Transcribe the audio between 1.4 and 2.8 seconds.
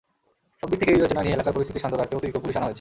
পরিস্থিতি শান্ত রাখতে অতিরিক্ত পুলিশ আনা হয়েছে।